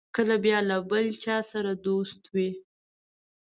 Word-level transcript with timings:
کله 0.15 0.35
بیا 0.43 0.59
له 0.69 0.77
بل 0.89 1.05
چا 1.23 1.37
سره 1.51 1.71
دوست 1.85 2.21
وي. 2.33 2.49